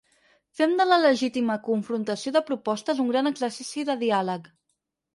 Fem 0.59 0.71
de 0.79 0.87
la 0.87 0.97
legítima 1.03 1.59
confrontació 1.69 2.35
de 2.39 2.43
propostes 2.51 3.05
un 3.07 3.15
gran 3.15 3.35
exercici 3.35 3.89
de 3.93 4.01
diàleg. 4.05 4.55